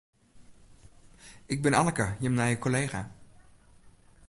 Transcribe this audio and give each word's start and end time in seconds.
Ik 1.53 1.61
bin 1.63 1.77
Anneke, 1.81 2.07
jim 2.23 2.33
nije 2.39 2.59
kollega. 2.63 3.05